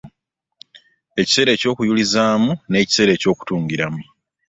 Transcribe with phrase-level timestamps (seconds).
[1.21, 4.01] Ekiseera eky'okuyulizaamu, n'eluseera eky'okutungiramu.